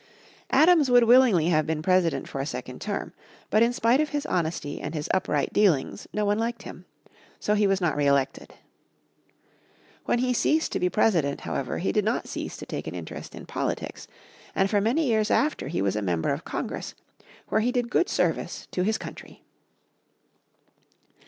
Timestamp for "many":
14.81-15.05